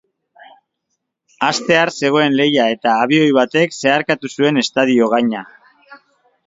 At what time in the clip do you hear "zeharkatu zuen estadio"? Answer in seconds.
3.83-5.13